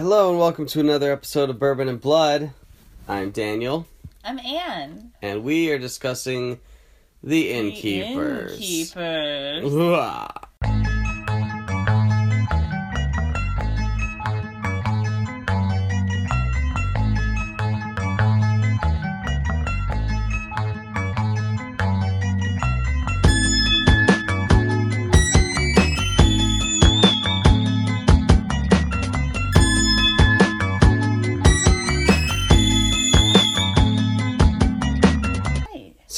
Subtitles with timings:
[0.00, 2.52] Hello and welcome to another episode of Bourbon and Blood.
[3.06, 3.86] I'm Daniel,
[4.24, 5.12] I'm Anne.
[5.20, 6.58] and we are discussing
[7.22, 8.52] the The innkeepers.
[8.54, 9.62] Innkeepers.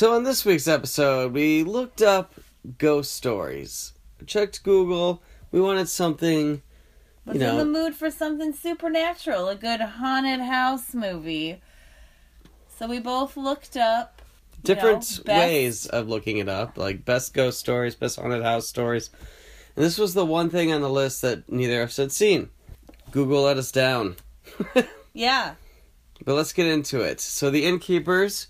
[0.02, 2.34] So, in this week's episode, we looked up
[2.76, 3.92] ghost stories,
[4.26, 5.22] checked Google.
[5.52, 6.60] We wanted something,
[7.24, 11.60] Was you know, in the mood for something supernatural, a good haunted house movie.
[12.76, 14.20] So we both looked up
[14.64, 18.66] different know, best- ways of looking it up, like best ghost stories, best haunted house
[18.66, 19.08] stories.
[19.76, 22.50] And this was the one thing on the list that neither of us had seen.
[23.12, 24.16] Google let us down.
[25.14, 25.54] Yeah.
[26.24, 27.20] But let's get into it.
[27.20, 28.48] So, The Innkeepers,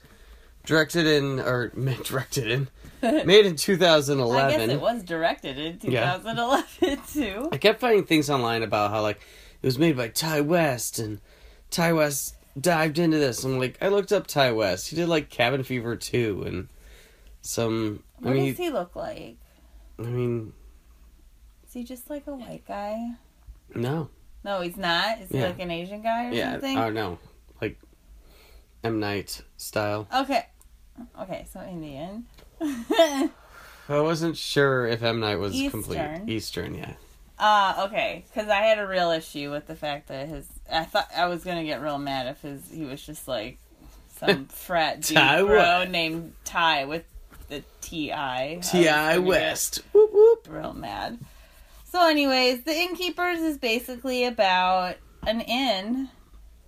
[0.64, 1.68] directed in, or
[2.05, 2.68] directed in,
[3.27, 4.58] made in 2011 I 2011.
[4.58, 6.16] guess it was directed in Yeah.
[6.18, 7.48] 2011 too.
[7.52, 9.20] I kept finding things online about how like
[9.62, 11.20] it was made by Ti West and
[11.70, 13.44] Ti West dived into this.
[13.44, 14.88] I'm like, I looked up Ti West.
[14.90, 16.68] He did like Cabin Fever 2 and
[17.40, 18.02] some.
[18.20, 19.36] I What mean, does he look like?
[19.98, 20.52] I mean,
[21.66, 23.12] Is he just like a white guy?
[23.74, 24.10] no,
[24.44, 25.20] No, he's not.
[25.20, 26.77] Is he like an Asian guy or yeah, something?
[26.78, 27.18] oh no,
[27.60, 27.78] like
[28.84, 30.06] M Night style.
[30.14, 30.44] Okay.
[31.21, 32.25] Okay, so Indian.
[32.61, 33.31] I
[33.89, 36.29] wasn't sure if M Night was complete Eastern.
[36.29, 36.75] Eastern.
[36.75, 36.95] Yeah,
[37.39, 40.47] Uh, okay, because I had a real issue with the fact that his.
[40.70, 43.59] I thought I was gonna get real mad if his he was just like
[44.19, 45.91] some frat dude Ty bro what?
[45.91, 47.05] named Ty with
[47.48, 48.61] the T I.
[48.63, 49.83] T I West.
[49.93, 50.47] Whoop whoop.
[50.48, 51.19] Real mad.
[51.91, 54.95] So, anyways, the innkeepers is basically about
[55.27, 56.09] an inn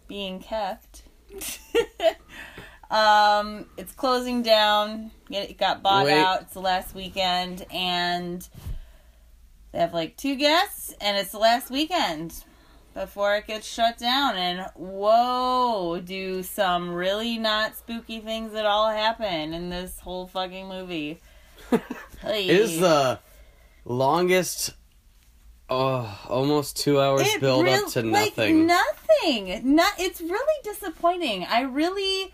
[0.08, 1.02] being kept.
[2.90, 5.10] um, it's closing down.
[5.30, 6.20] It got bought Wait.
[6.20, 6.42] out.
[6.42, 8.46] It's the last weekend, and
[9.72, 12.44] they have like two guests, and it's the last weekend
[12.94, 14.36] before it gets shut down.
[14.36, 20.68] And whoa, do some really not spooky things at all happen in this whole fucking
[20.68, 21.20] movie?
[22.26, 23.18] It is the
[23.84, 24.70] longest,
[25.68, 28.66] oh, almost two hours It build real- up to like, nothing.
[28.66, 29.74] nothing.
[29.74, 29.92] Not.
[29.98, 31.44] It's really disappointing.
[31.44, 32.32] I really.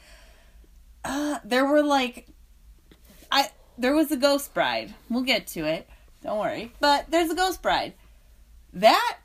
[1.05, 2.28] Uh, there were like,
[3.31, 4.94] I there was a Ghost Bride.
[5.09, 5.88] We'll get to it.
[6.22, 6.72] Don't worry.
[6.81, 7.94] But there's a Ghost Bride.
[8.72, 9.19] That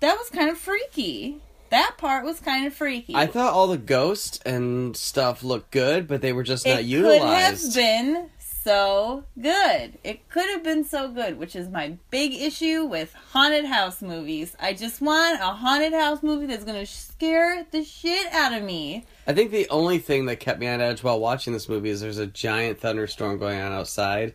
[0.00, 1.40] that was kind of freaky.
[1.70, 3.14] That part was kind of freaky.
[3.14, 6.84] I thought all the ghosts and stuff looked good, but they were just not it
[6.84, 7.74] utilized.
[7.74, 8.30] could have been
[8.64, 9.98] so good.
[10.02, 14.56] It could have been so good, which is my big issue with haunted house movies.
[14.58, 18.62] I just want a haunted house movie that's going to scare the shit out of
[18.62, 19.04] me.
[19.26, 22.00] I think the only thing that kept me on edge while watching this movie is
[22.00, 24.34] there's a giant thunderstorm going on outside.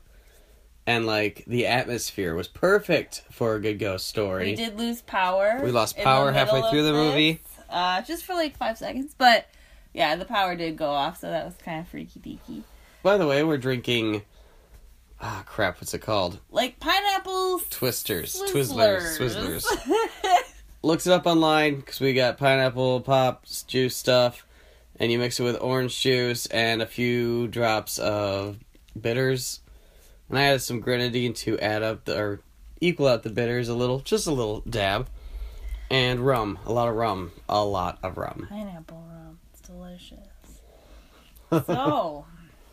[0.85, 4.45] And like the atmosphere was perfect for a good ghost story.
[4.45, 5.59] We did lose power.
[5.63, 7.41] We lost power halfway through the this, movie.
[7.69, 9.15] Uh, just for like five seconds.
[9.17, 9.47] But
[9.93, 12.63] yeah, the power did go off, so that was kind of freaky deaky.
[13.01, 14.23] By the way, we're drinking.
[15.21, 15.79] Ah, crap!
[15.79, 16.39] What's it called?
[16.51, 17.67] Like pineapples.
[17.69, 19.17] Twisters, Twizzlers.
[19.17, 19.65] Twizzlers,
[20.81, 24.45] Looks it up online because we got pineapple pops juice stuff,
[24.97, 28.57] and you mix it with orange juice and a few drops of
[28.99, 29.59] bitters.
[30.29, 32.41] And I added some grenadine to add up the, or
[32.81, 35.09] equal out the bitters a little, just a little dab,
[35.89, 38.47] and rum, a lot of rum, a lot of rum.
[38.49, 39.39] Pineapple rum.
[39.51, 40.17] It's delicious.
[41.65, 42.25] so,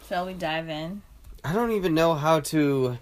[0.08, 1.02] shall we dive in?
[1.44, 2.98] I don't even know how to.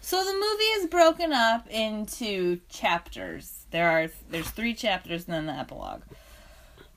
[0.00, 3.64] So the movie is broken up into chapters.
[3.70, 6.02] There are there's three chapters and then the epilogue.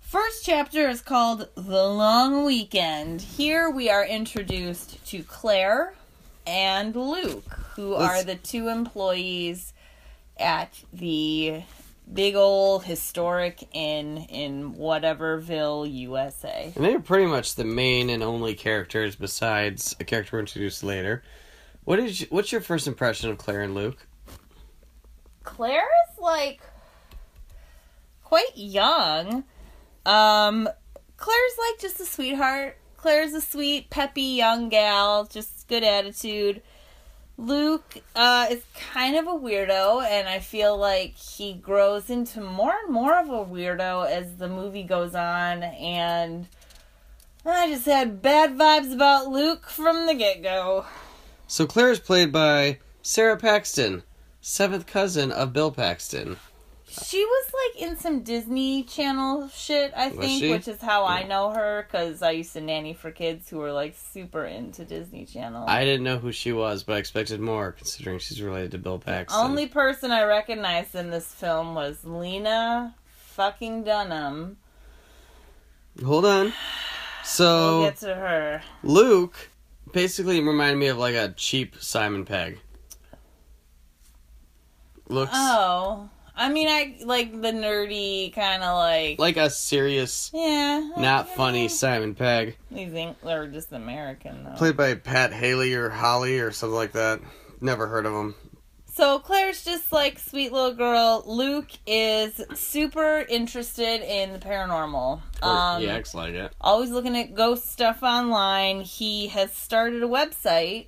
[0.01, 3.21] First chapter is called The Long Weekend.
[3.21, 5.95] Here we are introduced to Claire
[6.45, 9.73] and Luke, who Let's- are the two employees
[10.37, 11.63] at the
[12.11, 16.71] big old historic inn in whateverville, USA.
[16.75, 21.23] And they're pretty much the main and only characters besides a character introduced later.
[21.83, 24.07] What is you, what's your first impression of Claire and Luke?
[25.43, 26.61] Claire is like
[28.23, 29.43] quite young.
[30.05, 30.69] Um,
[31.17, 32.77] Claire's like just a sweetheart.
[32.97, 36.61] Claire's a sweet, peppy young gal, just good attitude.
[37.37, 42.73] Luke uh, is kind of a weirdo, and I feel like he grows into more
[42.83, 45.63] and more of a weirdo as the movie goes on.
[45.63, 46.47] And
[47.45, 50.85] I just had bad vibes about Luke from the get go.
[51.47, 54.03] So Claire is played by Sara Paxton,
[54.39, 56.37] seventh cousin of Bill Paxton.
[57.01, 61.49] She was like in some Disney Channel shit, I think, which is how I know
[61.49, 65.65] her because I used to nanny for kids who were like super into Disney Channel.
[65.67, 68.99] I didn't know who she was, but I expected more considering she's related to Bill
[68.99, 69.39] Paxton.
[69.43, 74.57] Only person I recognized in this film was Lena fucking Dunham.
[76.05, 76.45] Hold on.
[76.45, 76.53] We'll
[77.23, 78.61] So get to her.
[78.83, 79.49] Luke
[79.91, 82.59] basically reminded me of like a cheap Simon Pegg.
[85.07, 89.19] Looks Oh, I mean, I like the nerdy kind of like.
[89.19, 90.89] like a serious, yeah.
[90.97, 91.35] not yeah.
[91.35, 94.55] funny Simon Pegg, You think they're just American though.
[94.55, 97.19] played by Pat Haley or Holly or something like that.
[97.61, 98.35] Never heard of him.
[98.93, 101.23] So Claire's just like sweet little girl.
[101.25, 105.19] Luke is super interested in the paranormal.
[105.41, 106.53] Um, he acts like it.
[106.61, 108.81] always looking at ghost stuff online.
[108.81, 110.87] He has started a website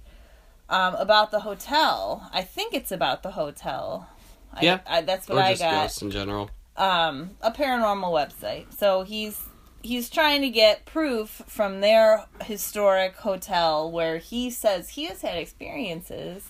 [0.69, 2.29] um, about the hotel.
[2.31, 4.07] I think it's about the hotel.
[4.55, 4.79] I- Yeah.
[4.87, 5.81] I, that's what Or I just got.
[5.83, 6.49] ghosts in general.
[6.77, 8.77] Um, a paranormal website.
[8.77, 9.39] So he's
[9.81, 15.37] he's trying to get proof from their historic hotel where he says he has had
[15.37, 16.49] experiences.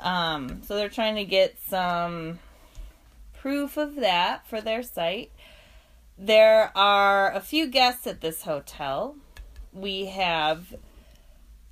[0.00, 2.38] Um, so they're trying to get some
[3.34, 5.30] proof of that for their site.
[6.16, 9.16] There are a few guests at this hotel.
[9.72, 10.74] We have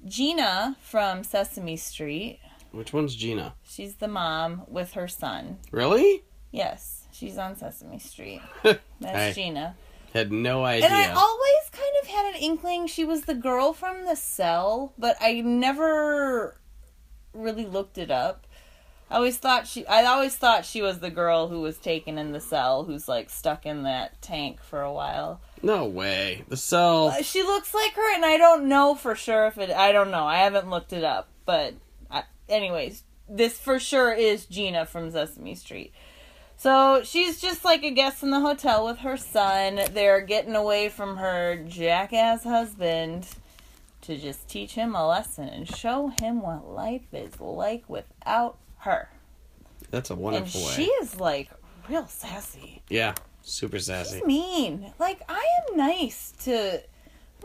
[0.06, 2.38] Gina from Sesame Street.
[2.76, 3.54] Which one's Gina?
[3.64, 5.58] She's the mom with her son.
[5.70, 6.24] Really?
[6.50, 8.42] Yes, she's on Sesame Street.
[9.00, 9.76] That's Gina.
[10.12, 10.86] Had no idea.
[10.86, 14.92] And I always kind of had an inkling she was the girl from the cell,
[14.98, 16.56] but I never
[17.32, 18.46] really looked it up.
[19.10, 22.32] I always thought she I always thought she was the girl who was taken in
[22.32, 25.40] the cell who's like stuck in that tank for a while.
[25.62, 26.44] no way.
[26.48, 27.08] The cell.
[27.08, 30.10] Uh, She looks like her and I don't know for sure if it I don't
[30.10, 30.24] know.
[30.26, 31.76] I haven't looked it up, but I,
[32.48, 35.92] anyways, this for sure is Gina from Sesame Street.
[36.56, 39.80] So she's just like a guest in the hotel with her son.
[39.92, 43.26] They're getting away from her jackass husband
[44.02, 49.10] to just teach him a lesson and show him what life is like without her.
[49.90, 50.72] That's a And wonderful way.
[50.72, 51.50] she is like
[51.90, 52.82] real sassy.
[52.88, 54.18] Yeah, super sassy.
[54.18, 54.92] She's mean.
[54.98, 56.80] Like I am nice to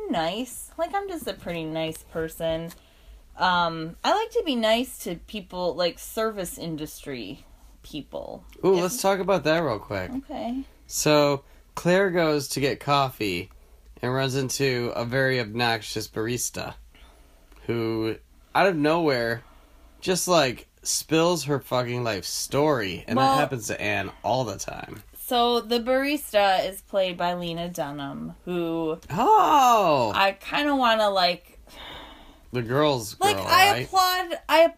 [0.09, 0.71] nice.
[0.77, 2.71] Like I'm just a pretty nice person.
[3.37, 7.45] Um I like to be nice to people like service industry
[7.83, 8.43] people.
[8.65, 10.11] Ooh, If- let's talk about that real quick.
[10.11, 10.63] Okay.
[10.87, 11.43] So
[11.75, 13.49] Claire goes to get coffee
[14.01, 16.73] and runs into a very obnoxious barista
[17.67, 18.17] who,
[18.53, 19.43] out of nowhere,
[20.01, 24.57] just like spills her fucking life story, and Well- that happens to Anne all the
[24.57, 25.03] time.
[25.23, 31.07] So the barista is played by Lena Dunham, who Oh, I kind of want to
[31.09, 31.57] like
[32.51, 33.86] the girls girl, like I right?
[33.86, 34.74] applaud I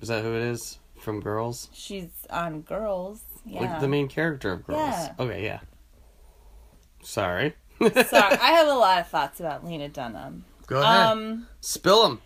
[0.00, 1.68] Is that who it is from Girls?
[1.72, 3.22] she's on Girls.
[3.46, 3.60] Yeah.
[3.62, 4.80] Like the main character of Girls.
[4.80, 5.14] Yeah.
[5.18, 5.60] Okay, yeah.
[7.02, 7.54] Sorry.
[7.80, 10.44] Sorry, I have a lot of thoughts about Lena Dunham.
[10.66, 11.06] Go ahead.
[11.06, 12.20] Um Spill them.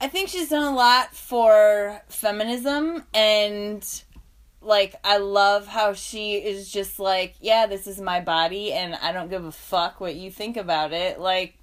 [0.00, 3.84] I think she's done a lot for feminism and
[4.60, 9.12] like I love how she is just like, yeah, this is my body and I
[9.12, 11.20] don't give a fuck what you think about it.
[11.20, 11.57] Like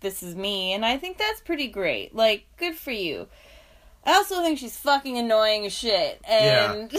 [0.00, 2.14] this is me and I think that's pretty great.
[2.14, 3.28] Like good for you.
[4.04, 6.20] I also think she's fucking annoying as shit.
[6.28, 6.90] And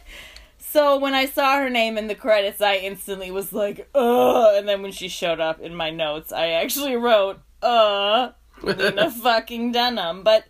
[0.58, 4.54] so when I saw her name in the credits, I instantly was like, ugh.
[4.56, 9.72] And then when she showed up in my notes, I actually wrote, uh, Lena fucking
[9.72, 10.22] Dunham.
[10.22, 10.44] But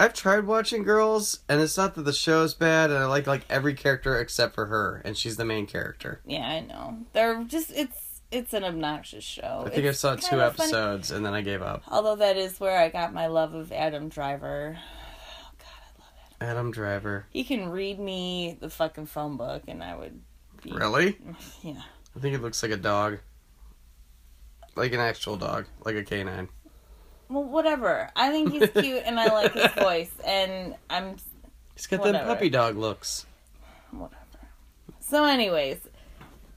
[0.00, 3.44] I've tried watching Girls, and it's not that the show's bad, and I like like
[3.50, 6.20] every character except for her, and she's the main character.
[6.26, 6.98] yeah, I know.
[7.12, 9.64] They're just, it's, it's an obnoxious show.
[9.66, 10.68] I think I saw two kinda funny.
[10.70, 11.82] episodes, and then I gave up.
[11.88, 14.76] Although that is where I got my love of Adam Driver.
[14.78, 16.48] Oh, God, I love Adam.
[16.50, 17.26] Adam Driver.
[17.30, 20.20] He can read me the fucking phone book, and I would
[20.62, 20.72] be.
[20.72, 21.18] Really?
[21.62, 21.82] Yeah.
[22.16, 23.18] I think it looks like a dog.
[24.74, 26.48] Like an actual dog, like a canine.
[27.28, 28.10] Well, whatever.
[28.16, 31.16] I think he's cute, and I like his voice, and I'm
[31.74, 33.24] He's got them puppy dog looks.
[33.90, 34.18] whatever.
[35.00, 35.78] So, anyways,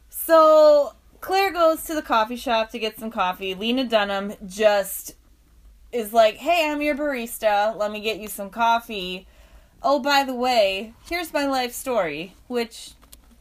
[0.10, 0.94] so
[1.26, 3.56] Claire goes to the coffee shop to get some coffee.
[3.56, 5.16] Lena Dunham just
[5.92, 7.76] is like, "Hey, I'm your barista.
[7.76, 9.26] Let me get you some coffee."
[9.82, 12.92] Oh, by the way, here's my life story, which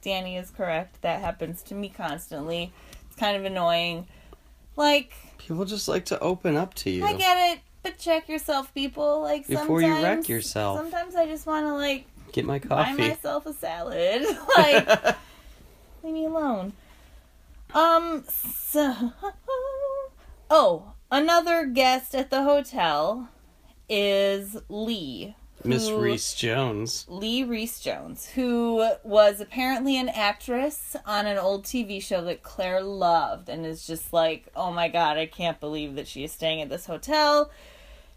[0.01, 1.03] Danny is correct.
[1.03, 2.73] That happens to me constantly.
[3.07, 4.07] It's kind of annoying.
[4.77, 7.05] Like, People just like to open up to you.
[7.05, 9.21] I get it, but check yourself, people.
[9.21, 10.79] Like Before you wreck sometimes- yourself.
[10.79, 14.23] Sometimes I just want to like Get my coffee, buy myself a salad.
[14.57, 14.89] like,
[16.03, 16.73] leave me alone.
[17.75, 18.25] Um.
[18.29, 19.13] So,
[20.49, 23.29] oh, another guest at the hotel
[23.89, 27.05] is Lee, Miss Reese Jones.
[27.09, 32.83] Lee Reese Jones, who was apparently an actress on an old TV show that Claire
[32.83, 36.63] loved, and is just like, oh my god, I can't believe that she is staying
[36.63, 37.51] at this hotel.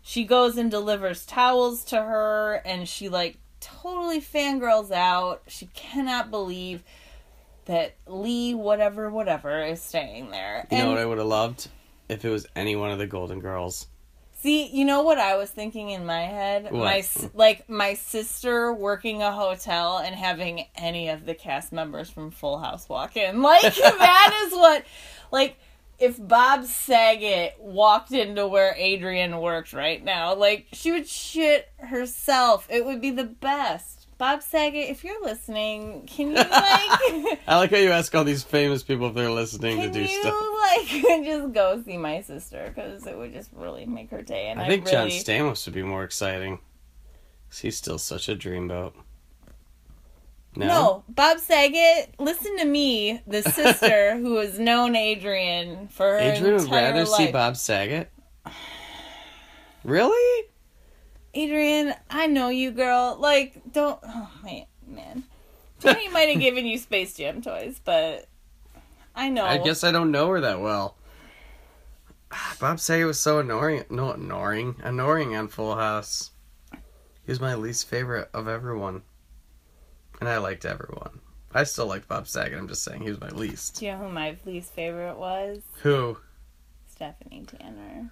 [0.04, 5.42] She goes and delivers towels to her, and she like totally fangirls out.
[5.48, 6.84] She cannot believe
[7.68, 10.68] that Lee, whatever, whatever, is staying there.
[10.72, 11.70] You know what I would have loved?
[12.10, 13.88] If it was any one of the Golden Girls.
[14.40, 16.66] See, you know what I was thinking in my head?
[16.66, 16.74] What?
[16.74, 22.30] My like my sister working a hotel and having any of the cast members from
[22.30, 23.42] Full House walk in.
[23.48, 24.86] Like that is what
[25.32, 25.58] like
[25.98, 32.68] if Bob Saget walked into where Adrian worked right now, like she would shit herself.
[32.70, 33.97] It would be the best.
[34.18, 38.44] Bob Saget, if you're listening, can you like I like how you ask all these
[38.44, 40.34] famous people if they're listening to do you stuff.
[40.62, 40.88] like
[41.24, 44.48] just go see my sister because it would just really make her day.
[44.48, 45.08] And I, I think John.
[45.10, 46.60] Stamos would be more exciting.
[47.50, 48.94] 'Cause he's still such a dreamboat.
[50.56, 50.68] No?
[50.68, 51.04] No?
[51.08, 52.16] Bob Saget.
[52.20, 57.06] Listen to me, the sister who has known Adrian for her Adrian would entire rather
[57.06, 57.32] see.
[57.32, 58.10] Bob Saget?
[59.84, 60.48] Really?
[61.38, 63.15] Adrian, I know you, girl.
[63.20, 64.00] Like, don't.
[64.03, 65.24] Oh man, man.
[65.79, 68.27] Tony might have given you Space Jam toys, but
[69.15, 69.46] I know.
[69.46, 70.98] I guess I don't know her that well.
[72.60, 73.84] Bob Saget was so annoying.
[73.91, 74.77] No, annoying.
[74.84, 76.32] Annoying on Full House.
[76.72, 79.03] He was my least favorite of everyone.
[80.20, 81.20] And I liked everyone.
[81.53, 82.58] I still liked Bob Saget.
[82.58, 83.77] I'm just saying he was my least.
[83.77, 85.60] Do you know who my least favorite was?
[85.84, 86.17] Who?
[86.88, 88.12] Stephanie Tanner.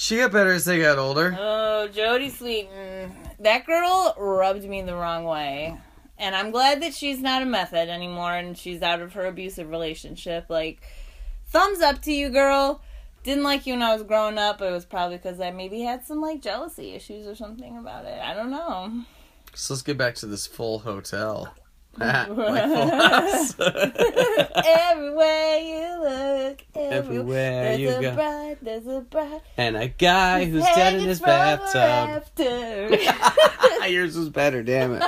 [0.00, 1.36] She got better as they got older.
[1.36, 2.68] Oh, Jodie Sweetin.
[2.70, 5.76] Mm, that girl rubbed me the wrong way.
[6.16, 9.68] And I'm glad that she's not a method anymore and she's out of her abusive
[9.68, 10.46] relationship.
[10.48, 10.82] Like,
[11.48, 12.80] thumbs up to you, girl.
[13.24, 14.62] Didn't like you when I was growing up.
[14.62, 18.20] It was probably because I maybe had some, like, jealousy issues or something about it.
[18.22, 19.02] I don't know.
[19.54, 21.52] So let's get back to this full hotel.
[21.98, 22.28] Like
[24.66, 28.14] Everywhere you look, every- Everywhere there's you a go.
[28.14, 29.40] bride, there's a bride.
[29.56, 32.24] and a guy who's dead in his bathtub.
[33.88, 35.02] Yours was better, damn it.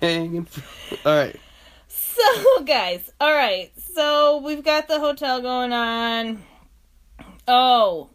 [0.00, 0.62] Hanging from-
[1.04, 1.36] All right.
[1.88, 3.72] So, guys, all right.
[3.94, 6.42] So we've got the hotel going on.
[7.48, 8.10] Oh,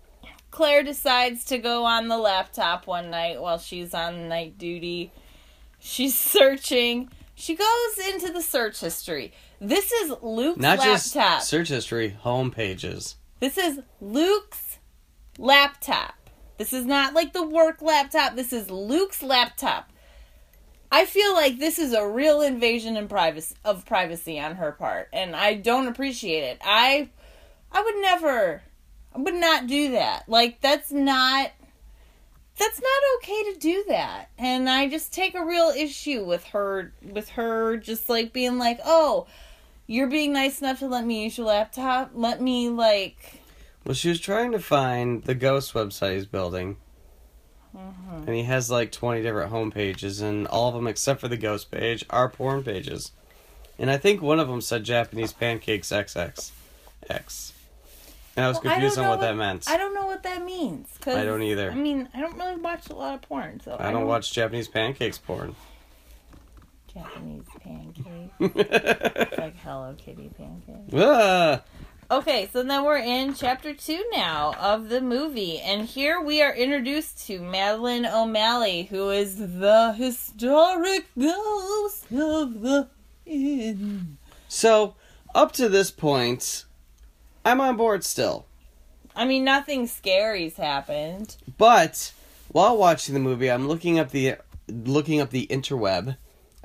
[0.52, 5.12] Claire decides to go on the laptop one night while she's on night duty.
[5.80, 7.10] She's searching.
[7.40, 9.32] She goes into the search history.
[9.62, 11.40] This is Luke's Not laptop.
[11.40, 13.16] just search history, home pages.
[13.40, 14.78] This is Luke's
[15.38, 16.16] laptop.
[16.58, 18.36] This is not like the work laptop.
[18.36, 19.90] This is Luke's laptop.
[20.92, 25.08] I feel like this is a real invasion in privacy of privacy on her part,
[25.14, 26.60] and I don't appreciate it.
[26.62, 27.10] I
[27.72, 28.64] I would never
[29.16, 30.28] I would not do that.
[30.28, 31.52] Like that's not
[32.60, 34.30] that's not okay to do that.
[34.38, 38.80] And I just take a real issue with her with her just like being like,
[38.86, 39.28] "Oh,
[39.88, 42.12] you're being nice enough to let me use your laptop.
[42.14, 43.42] Let me like
[43.86, 46.78] Well, she was trying to find the ghost website he's building.
[47.76, 48.28] Mm-hmm.
[48.28, 51.38] And he has like 20 different home pages, and all of them, except for the
[51.38, 53.12] ghost page, are porn pages.
[53.78, 56.52] And I think one of them said Japanese pancakes XX.
[57.10, 57.54] X.
[58.40, 59.70] And I was Well, confused don't on know what that meant.
[59.70, 60.88] I don't know what that means.
[61.02, 61.72] 'cause, I don't either.
[61.72, 64.70] I mean, I don't really watch a lot of porn, so I don't watch Japanese
[64.70, 65.58] pancakes porn.
[66.94, 68.40] Japanese pancakes,
[69.38, 70.94] like Hello Kitty pancakes.
[70.96, 71.62] ah!
[72.12, 76.54] Okay, so then we're in chapter two now of the movie, and here we are
[76.56, 82.88] introduced to Madeline O'Malley, who is the historic ghost of the
[83.26, 84.18] inn.
[84.48, 84.96] So,
[85.36, 86.64] up to this point,
[87.50, 88.46] I'm on board still.
[89.16, 91.36] I mean, nothing scary's happened.
[91.58, 92.14] But
[92.50, 94.36] while watching the movie, I'm looking up the
[94.68, 96.16] looking up the interweb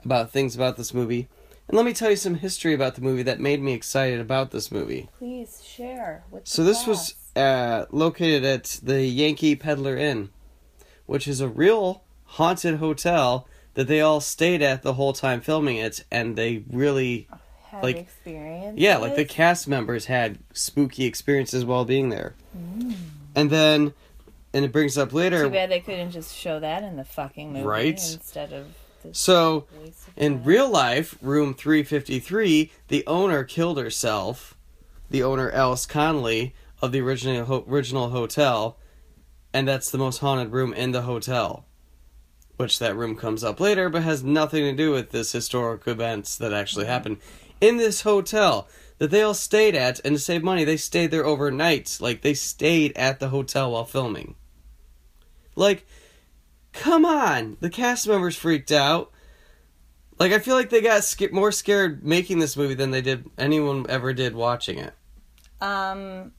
[0.04, 1.28] about things about this movie.
[1.66, 4.50] And let me tell you some history about the movie that made me excited about
[4.50, 5.08] this movie.
[5.16, 6.46] Please share with.
[6.46, 10.28] So this was uh, located at the Yankee Pedlar Inn,
[11.06, 15.76] which is a real haunted hotel that they all stayed at the whole time filming
[15.76, 17.26] it, and they really,
[17.82, 18.78] like- experience.
[18.78, 22.34] yeah, like the cast members had spooky experiences while being there.
[22.56, 22.94] Mm.
[23.34, 23.94] And then,
[24.52, 25.44] and it brings up later.
[25.44, 27.92] Too bad they couldn't just show that in the fucking movie Right?
[27.94, 28.66] instead of.
[29.12, 29.66] So
[30.16, 34.56] In real life, room 353, the owner killed herself,
[35.10, 38.78] the owner Alice Connolly of the original ho- original hotel,
[39.52, 41.66] and that's the most haunted room in the hotel.
[42.56, 46.36] Which that room comes up later, but has nothing to do with this historic events
[46.36, 46.92] that actually mm-hmm.
[46.92, 47.18] happened
[47.64, 48.68] in this hotel
[48.98, 50.00] that they all stayed at.
[50.04, 51.98] And to save money, they stayed there overnight.
[52.00, 54.34] Like they stayed at the hotel while filming.
[55.56, 55.86] Like
[56.72, 59.10] come on, the cast members freaked out.
[60.18, 63.30] Like I feel like they got sca- more scared making this movie than they did
[63.38, 64.92] anyone ever did watching it.
[65.60, 66.32] Um,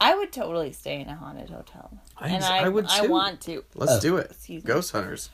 [0.00, 3.40] I would totally stay in a haunted hotel, I, and I, I would I want
[3.42, 3.64] to.
[3.74, 4.00] Let's Oh.
[4.00, 4.34] do it.
[4.64, 5.30] Ghost Hunters.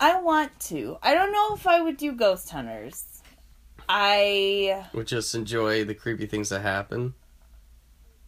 [0.00, 0.96] I want to.
[1.02, 3.04] I don't know if I would do Ghost Hunters.
[3.88, 7.14] I Would just enjoy the creepy things that happen.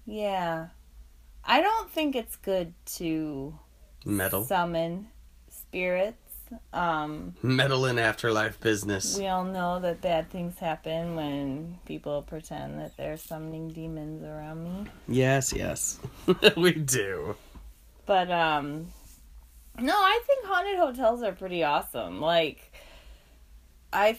[0.06, 0.68] yeah.
[1.42, 3.58] I don't think it's good to
[4.04, 4.44] Metal.
[4.44, 5.08] summon
[5.48, 6.16] spirits.
[6.72, 9.16] Um, Metal in afterlife business.
[9.18, 14.64] we all know that bad things happen when people pretend that they're summoning demons around
[14.64, 14.90] me.
[15.08, 15.98] Yes, yes.
[16.56, 17.36] we do.
[18.04, 18.88] But um
[19.78, 22.20] no, I think haunted hotels are pretty awesome.
[22.20, 22.72] Like
[23.92, 24.18] I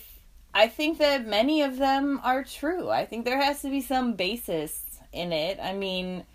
[0.53, 2.89] I think that many of them are true.
[2.89, 5.59] I think there has to be some basis in it.
[5.61, 6.25] I mean,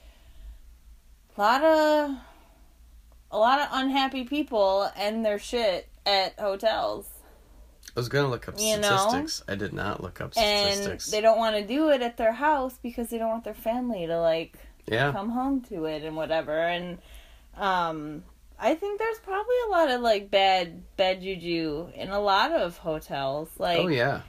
[1.37, 2.17] a lot of
[3.31, 7.09] a lot of unhappy people end their shit at hotels.
[7.95, 8.97] I was gonna look up You know?
[8.97, 9.43] statistics.
[9.49, 11.07] I did not look up statistics.
[11.07, 13.55] And they don't want to do it at their house because they don't want their
[13.55, 14.57] family to like
[14.87, 15.13] yeah.
[15.13, 16.99] come home to it and whatever and
[17.57, 18.23] um
[18.59, 22.79] i think there's probably a lot of like bad bad juju in a lot of
[22.79, 24.23] hotels like oh yeah.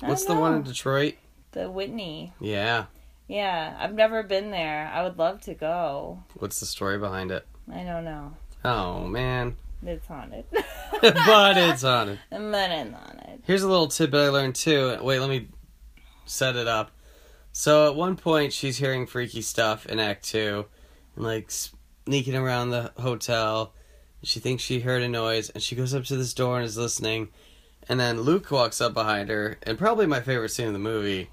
[0.00, 0.62] What's the one in.
[0.62, 1.14] Detroit?
[1.52, 2.86] the whitney Yeah.
[3.28, 7.46] yeah i've never been there i would love to go What's the story behind it?
[7.72, 9.56] i don't know Oh man.
[9.84, 12.18] it's haunted but it's on it.
[12.30, 14.98] but it's haunted Here's a little tidbit I learned too.
[15.02, 15.48] Wait, let me
[16.26, 16.92] set it up.
[17.50, 20.66] So at one point, she's hearing freaky stuff in Act Two,
[21.16, 21.50] and like
[22.06, 23.72] sneaking around the hotel.
[24.22, 26.76] She thinks she heard a noise, and she goes up to this door and is
[26.78, 27.28] listening.
[27.88, 31.28] And then Luke walks up behind her, and probably my favorite scene in the movie,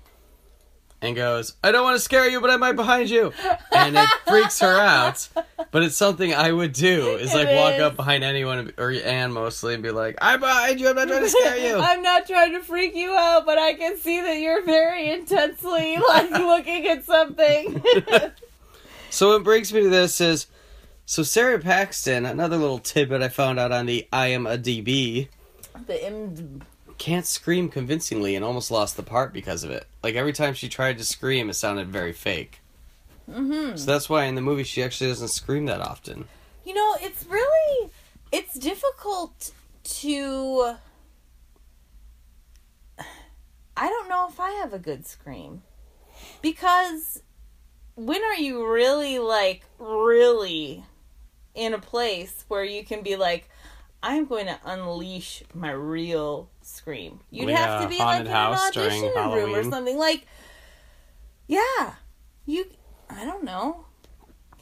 [1.00, 3.32] and goes, "I don't want to scare you, but I'm right behind you,"
[3.72, 5.30] and it freaks her out.
[5.70, 7.82] But it's something I would do is like It walk is.
[7.82, 10.90] up behind anyone or Anne mostly and be like, "I'm behind you.
[10.90, 13.74] I'm not trying to scare you." i'm not trying to freak you out but i
[13.76, 17.82] can see that you're very intensely like looking at something
[19.12, 20.48] So what brings me to this is,
[21.10, 25.28] so Sara Paxton, another little tidbit I found out on the I am a DB,
[25.88, 26.62] the M
[27.00, 29.88] can't scream convincingly and almost lost the part because of it.
[30.04, 32.62] Like every time she tried to scream, it sounded very fake.
[33.28, 33.80] Mhm.
[33.80, 36.28] So that's why in the movie she actually doesn't scream that often.
[36.63, 37.89] You know, it's really
[38.32, 39.52] it's difficult
[39.84, 40.76] to
[43.76, 45.63] I don't know if I have a good scream.
[46.43, 47.24] Because
[47.95, 50.84] when are you really like really
[51.60, 53.50] in a place where you can be like
[54.02, 57.19] I'm going to unleash my real scream.
[57.32, 60.26] You'd have to be like in an audition room or something like
[61.48, 61.95] Yeah.
[62.45, 62.65] You
[63.10, 63.86] I don't know.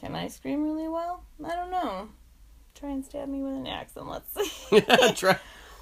[0.00, 1.24] Can I scream really well?
[1.44, 2.08] I don't know.
[2.74, 4.76] Try and stab me with an axe and let's see.
[4.88, 5.38] Yeah, Try-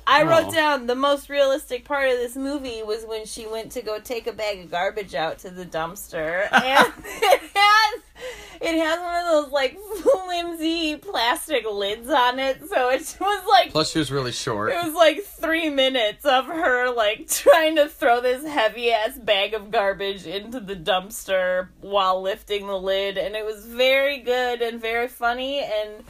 [0.09, 0.27] I Oh.
[0.27, 3.99] wrote down the most realistic part of this movie was when she went to go
[3.99, 8.03] take a bag of garbage out to the dumpster, and it has
[8.61, 13.71] it has one of those like flimsy plastic lids on it, so it was like
[13.73, 14.73] Plus she was really short.
[14.73, 19.55] it was like three minutes of her like trying to throw this heavy ass bag
[19.55, 24.81] of garbage into the dumpster while lifting the lid, and it was very good and
[24.81, 26.05] very funny and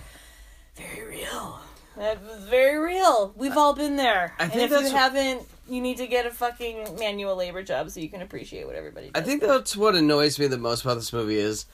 [0.76, 1.60] very real.
[1.96, 3.32] That was very real.
[3.36, 4.34] We've all been there.
[4.38, 7.90] I and think if you haven't, you need to get a fucking manual labor job
[7.90, 10.94] so you can appreciate what everybody I think that's what annoys me the most about
[10.94, 11.66] this movie is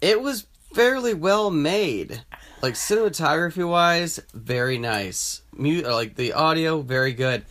[0.00, 2.22] it was fairly well made.
[2.62, 5.42] Like cinematography wise, very nice.
[5.52, 7.44] Mu- like the audio, very good.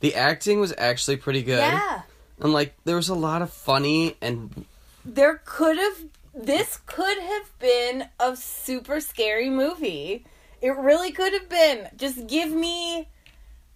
[0.00, 1.58] The acting was actually pretty good.
[1.58, 2.02] Yeah.
[2.38, 4.64] And like there was a lot of funny and
[5.04, 10.24] there could have this could have been a super scary movie.
[10.60, 11.88] It really could have been.
[11.96, 13.08] Just give me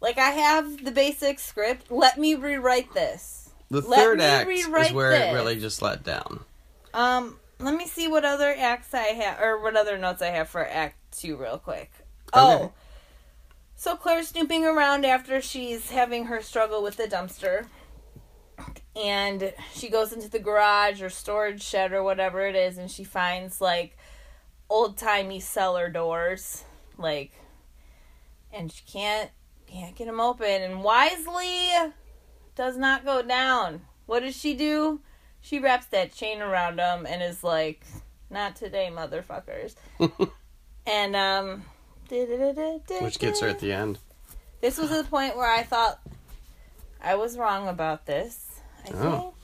[0.00, 1.90] like I have the basic script.
[1.90, 3.50] Let me rewrite this.
[3.70, 5.30] the Let third me act is where this.
[5.30, 6.40] it really just let down.
[6.92, 10.48] Um let me see what other acts I have or what other notes I have
[10.48, 11.90] for act 2 real quick.
[12.32, 12.72] Oh.
[13.76, 17.66] So Claire's snooping around after she's having her struggle with the dumpster.
[18.96, 23.04] And she goes into the garage or storage shed or whatever it is and she
[23.04, 23.96] finds like
[24.68, 26.64] old timey cellar doors.
[26.98, 27.32] Like
[28.54, 29.30] and she can't
[29.66, 31.70] can't get them open and wisely
[32.54, 33.82] does not go down.
[34.06, 35.00] What does she do?
[35.40, 37.84] She wraps that chain around them and is like,
[38.30, 39.74] "Not today, motherfuckers."
[40.86, 41.64] and um
[42.08, 43.98] Which gets her at the end.
[44.60, 46.00] this was the point where I thought
[47.02, 48.60] I was wrong about this.
[48.84, 49.34] I think.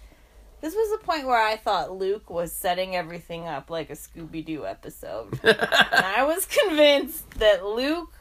[0.61, 4.45] This was the point where I thought Luke was setting everything up like a Scooby
[4.45, 5.39] Doo episode.
[5.43, 8.13] and I was convinced that Luke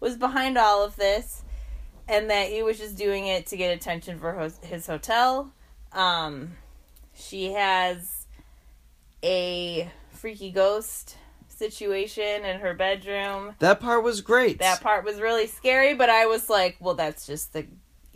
[0.00, 1.42] was behind all of this
[2.08, 5.52] and that he was just doing it to get attention for hos- his hotel.
[5.92, 6.52] Um,
[7.14, 8.26] she has
[9.22, 11.16] a freaky ghost
[11.48, 13.54] situation in her bedroom.
[13.60, 14.58] that part was great.
[14.58, 17.66] That part was really scary, but I was like, well, that's just the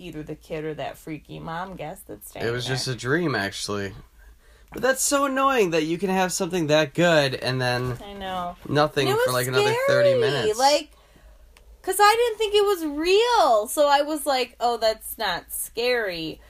[0.00, 2.76] either the kid or that freaky mom guess that's it was there.
[2.76, 3.92] just a dream, actually.
[4.72, 8.56] But that's so annoying that you can have something that good and then I know.
[8.68, 10.58] nothing for like another 30 minutes.
[10.58, 10.90] Like,
[11.80, 13.66] because I didn't think it was real.
[13.66, 16.40] So I was like, oh, that's not scary.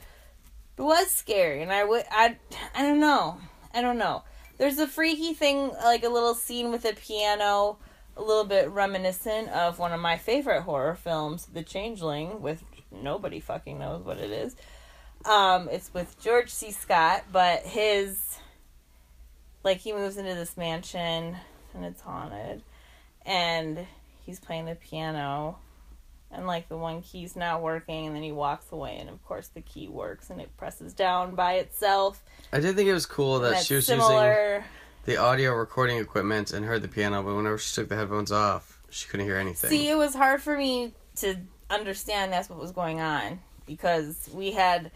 [0.76, 1.62] It was scary.
[1.62, 2.36] And I would, I,
[2.74, 3.38] I don't know.
[3.72, 4.24] I don't know.
[4.58, 7.78] There's a freaky thing, like a little scene with a piano,
[8.16, 13.40] a little bit reminiscent of one of my favorite horror films, The Changeling, with nobody
[13.40, 14.56] fucking knows what it is.
[15.24, 16.70] Um, it's with George C.
[16.70, 18.38] Scott, but his,
[19.62, 21.36] like, he moves into this mansion
[21.74, 22.62] and it's haunted
[23.24, 23.86] and
[24.24, 25.58] he's playing the piano
[26.32, 29.48] and like the one key's not working and then he walks away and of course
[29.48, 32.22] the key works and it presses down by itself
[32.52, 34.62] I did think it was cool that she was using
[35.04, 38.80] the audio recording equipment and heard the piano, but whenever she took the headphones off,
[38.90, 39.70] she couldn't hear anything.
[39.70, 41.36] see it was hard for me to
[41.70, 44.90] understand that's what was going on because we had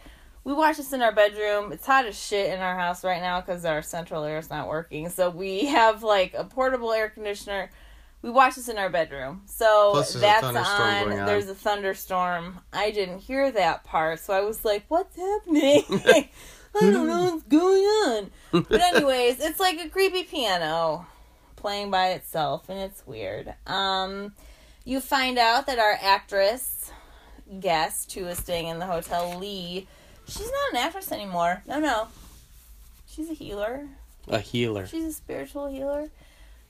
[0.44, 1.72] we watched this in our bedroom.
[1.72, 4.68] It's hot as shit in our house right now because our central air is not
[4.68, 5.08] working.
[5.08, 7.70] So we have like a portable air conditioner.
[8.20, 9.42] We watched this in our bedroom.
[9.46, 11.12] So Plus there's a that's on.
[11.12, 11.26] on.
[11.26, 12.60] there's a thunderstorm.
[12.72, 14.20] I didn't hear that part.
[14.20, 15.82] So i was like what's happening?
[16.76, 18.30] I don't know what's going on.
[18.52, 21.06] But anyways it's like a creepy piano
[21.56, 23.54] playing by itself and it's weird.
[23.66, 24.32] Um
[24.84, 26.90] you find out that our actress
[27.60, 29.86] guest who is staying in the hotel lee
[30.26, 31.62] she's not an actress anymore.
[31.66, 32.08] No no.
[33.06, 33.88] She's a healer.
[34.28, 34.86] A healer.
[34.86, 36.08] she's a spiritual healer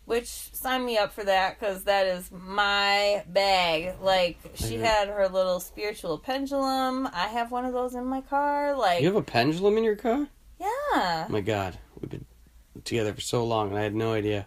[0.06, 3.94] which sign me up for that because that is my bag.
[4.02, 7.06] Like she had her little spiritual pendulum.
[7.12, 9.96] I have one of those in my car like You have a pendulum in your
[9.96, 10.26] car?
[10.60, 11.24] yeah.
[11.26, 12.26] Oh my god, we've been
[12.84, 14.46] together for so long and I had no idea.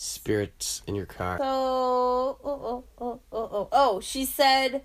[0.00, 1.38] Spirits in your car.
[1.38, 4.82] So, oh, oh, oh, oh, oh, oh, oh, she said.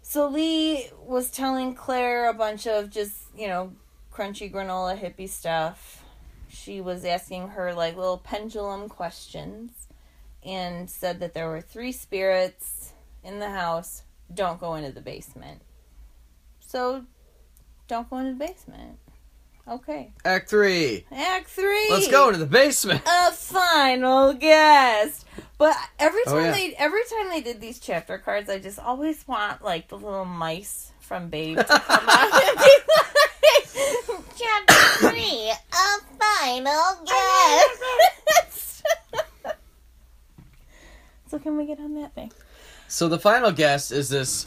[0.00, 3.72] So Lee was telling Claire a bunch of just, you know,
[4.12, 6.04] crunchy granola hippie stuff.
[6.46, 9.72] She was asking her like little pendulum questions
[10.44, 12.92] and said that there were three spirits
[13.24, 14.04] in the house.
[14.32, 15.62] Don't go into the basement.
[16.60, 17.06] So,
[17.88, 19.00] don't go into the basement.
[19.68, 20.12] Okay.
[20.24, 21.04] Act three.
[21.10, 21.88] Act three.
[21.90, 23.02] Let's go into the basement.
[23.06, 25.24] a final guest.
[25.58, 26.52] But every Oh, time yeah.
[26.52, 30.24] they every time they did these chapter cards, I just always want like the little
[30.24, 32.64] mice from Babe to come out and be
[34.18, 38.84] like, chapter three, a final guest.
[41.28, 42.30] so can we get on that thing?
[42.88, 44.46] So the final guest is this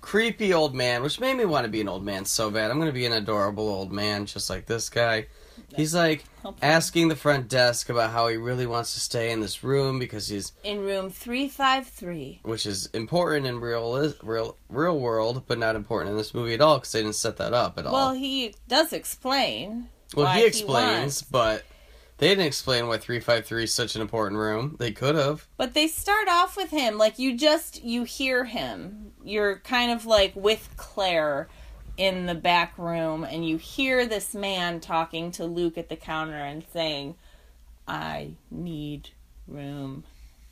[0.00, 2.70] creepy old man, which made me want to be an old man so bad.
[2.70, 5.26] I'm going to be an adorable old man just like this guy.
[5.74, 6.24] He's like
[6.62, 10.28] asking the front desk about how he really wants to stay in this room because
[10.28, 12.40] he's In room three five three.
[12.42, 16.60] which is important in real real real world, but not important in this movie at
[16.60, 17.92] all because they didn't set that up at all.
[17.92, 19.88] Well, he does explain.
[20.14, 21.64] Well, he he explains, wants- but
[22.18, 24.76] they didn't explain why 353 is such an important room.
[24.78, 25.46] They could have.
[25.56, 29.07] But they start off with him like you just you hear him.
[29.28, 31.48] You're kind of like with Claire
[31.98, 36.36] in the back room and you hear this man talking to Luke at the counter
[36.36, 37.16] and saying,
[37.86, 39.10] "I need
[39.46, 40.04] room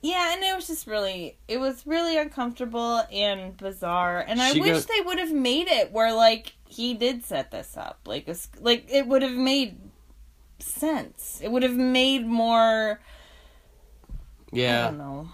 [0.05, 4.19] Yeah, and it was just really, it was really uncomfortable and bizarre.
[4.27, 7.51] And I She wish goes- they would have made it where like he did set
[7.51, 9.77] this up, like a, like it would have made
[10.59, 11.39] sense.
[11.41, 12.99] It would have made more.
[14.51, 14.87] Yeah.
[14.87, 15.29] I don't know.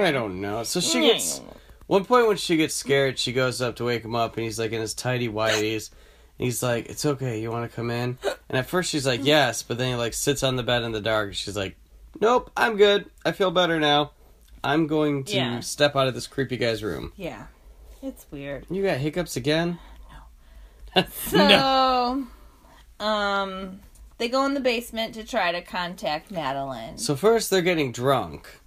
[0.00, 0.64] I don't know.
[0.64, 1.40] So she gets
[1.86, 4.58] one point when she gets scared, she goes up to wake him up, and he's
[4.58, 5.90] like in his tidy whities.
[6.38, 7.40] And he's like, "It's okay.
[7.40, 10.14] You want to come in?" And at first she's like, "Yes," but then he like
[10.14, 11.28] sits on the bed in the dark.
[11.28, 11.76] and She's like,
[12.20, 13.10] "Nope, I'm good.
[13.24, 14.12] I feel better now.
[14.62, 15.60] I'm going to Yeah.
[15.60, 17.46] step out of this creepy guy's room." Yeah,
[18.02, 18.66] it's weird.
[18.70, 19.78] You got hiccups again?
[20.96, 21.08] No.
[21.10, 22.24] So,
[23.04, 23.80] um,
[24.18, 26.98] they go in the basement to try to contact Madeline.
[26.98, 28.60] So first they're getting drunk.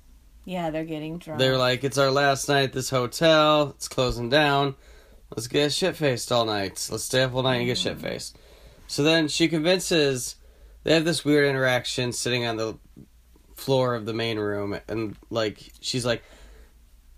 [0.44, 1.40] yeah, they're getting drunk.
[1.40, 3.70] They're like, "It's our last night at this hotel.
[3.78, 4.76] It's closing down.
[5.36, 6.86] Let's get shit faced all night.
[6.92, 8.38] Let's stay up all night and get shit faced."
[8.88, 10.36] So then she convinces.
[10.84, 12.78] They have this weird interaction sitting on the
[13.58, 16.24] floor of the main room, and like she's like,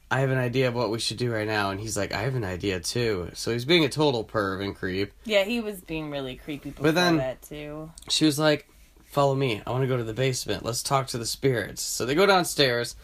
[0.10, 2.22] "I have an idea of what we should do right now," and he's like, "I
[2.22, 5.12] have an idea too." So he's being a total perv and creep.
[5.26, 7.92] yeah, he was being really creepy before But then- that too.
[8.10, 8.68] she was like,
[9.06, 9.62] "Follow me.
[9.68, 10.66] I want to go to the basement.
[10.66, 12.96] Let's talk to the spirits." So they go downstairs,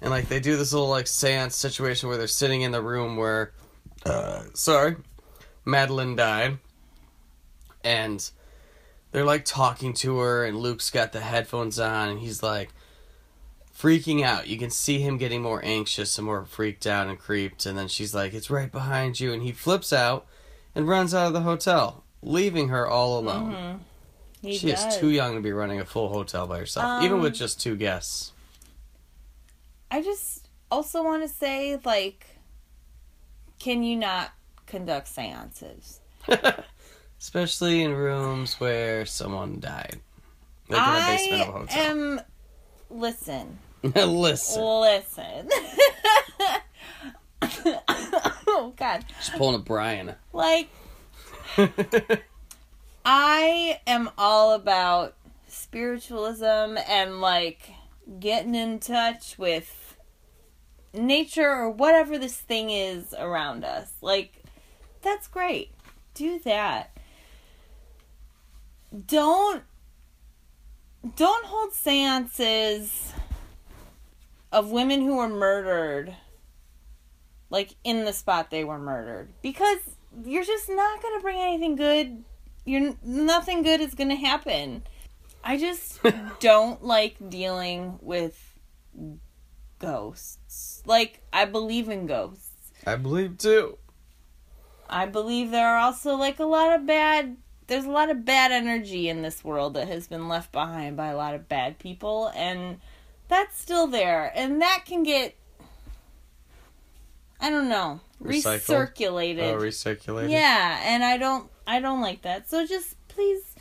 [0.00, 3.16] and like they do this little like séance situation where they're sitting in the room
[3.16, 3.52] where,
[4.06, 4.96] uh, sorry,
[5.66, 6.58] Madeline died,
[7.84, 8.30] and
[9.12, 12.70] they're like talking to her, and Luke's got the headphones on, and he's like
[13.76, 14.46] freaking out.
[14.46, 17.88] You can see him getting more anxious and more freaked out and creeped, and then
[17.88, 20.26] she's like, "It's right behind you," and he flips out
[20.74, 23.54] and runs out of the hotel, leaving her all alone.
[23.54, 23.76] hmm
[24.46, 24.84] He she does.
[24.86, 27.60] is too young to be running a full hotel by herself, even Um, with just
[27.60, 28.32] two guests.
[29.90, 32.26] I just also want to say, like,
[33.58, 34.30] can you not
[34.66, 36.00] conduct seances?
[37.20, 40.00] Especially in rooms where someone died.
[40.68, 41.90] Like in the basement of a hotel.
[41.90, 42.20] am.
[42.88, 44.62] Listen, Listen.
[44.62, 45.48] listen.
[48.46, 49.04] oh God!
[49.18, 50.14] Just pulling a Brian.
[50.32, 50.70] Like,
[53.04, 55.14] I am all about
[55.46, 57.72] spiritualism and like
[58.18, 59.96] getting in touch with
[60.94, 63.92] nature or whatever this thing is around us.
[64.00, 64.42] Like,
[65.02, 65.70] that's great.
[66.14, 66.96] Do that.
[69.06, 69.62] Don't
[71.16, 73.12] don't hold seances
[74.52, 76.14] of women who were murdered
[77.50, 79.32] like in the spot they were murdered.
[79.42, 79.78] Because
[80.24, 82.24] you're just not going to bring anything good.
[82.64, 84.84] You're nothing good is going to happen.
[85.42, 86.00] I just
[86.40, 88.58] don't like dealing with
[89.78, 90.82] ghosts.
[90.86, 92.72] Like i believe in ghosts.
[92.86, 93.78] I believe too.
[94.88, 97.36] i believe there are also like a lot of bad
[97.70, 101.06] there's a lot of bad energy in this world that has been left behind by
[101.08, 102.78] a lot of bad people and
[103.28, 105.34] that's still there and that can get
[107.40, 108.92] i don't know Recycled?
[108.96, 110.30] recirculated Oh, recirculated.
[110.30, 113.54] yeah and i don't i don't like that so just please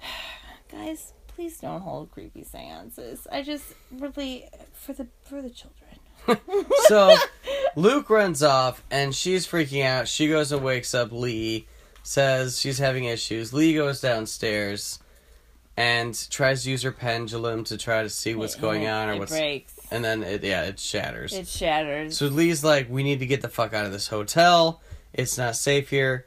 [0.72, 5.74] guys please don't hold creepy seances i just really for the for the children
[6.88, 7.14] So
[7.76, 10.08] Luke runs off and she's freaking out.
[10.08, 11.66] She goes and wakes up Lee,
[12.08, 13.52] says she's having issues.
[13.52, 14.98] Lee goes downstairs
[15.76, 19.10] and tries to use her pendulum to try to see what's It- going it- on
[19.10, 21.32] or what's breaks and then it yeah, it shatters.
[21.34, 24.80] it shatters So Lee's like, "We need to get the fuck out of this hotel.
[25.12, 26.24] It's not safe here."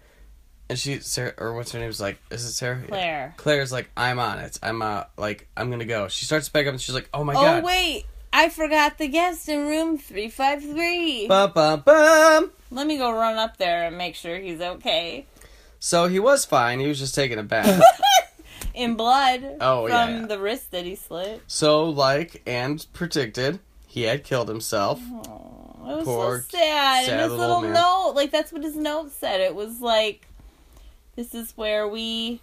[0.69, 2.81] And she, Sarah, or what's her name's like, is it Sarah?
[2.87, 4.57] claire Claire's like, "I'm on it.
[4.63, 7.23] I'm uh, like, I'm gonna go." She starts to back up, and she's like, "Oh
[7.23, 12.51] my oh god!" Oh wait i forgot the guest in room 353 Bum, bum, bum.
[12.71, 15.25] let me go run up there and make sure he's okay
[15.83, 16.79] So he was fine.
[16.79, 17.81] He was just taking a bath.
[18.75, 20.25] in blood Oh, from yeah, yeah.
[20.27, 25.01] the wrist that he slit so, like and predicted, he had killed himself.
[25.11, 27.05] Oh, it was Poor, so sad.
[27.05, 29.41] sad and his little note, like that's what his note said.
[29.41, 30.27] It was like,
[31.15, 32.39] "This is where we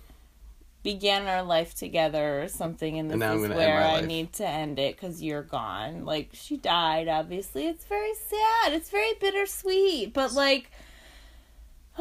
[0.83, 2.99] began our life together," or something.
[2.99, 6.05] And this And is where I need to end it because you're gone.
[6.05, 7.07] Like she died.
[7.07, 8.73] Obviously, it's very sad.
[8.73, 10.13] It's very bittersweet.
[10.13, 10.71] But like,